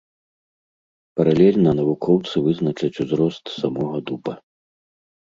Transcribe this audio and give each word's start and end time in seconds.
Паралельна 1.19 1.73
навукоўцы 1.79 2.35
вызначаць 2.47 3.01
узрост 3.05 3.45
самога 3.59 3.99
дуба. 4.11 4.33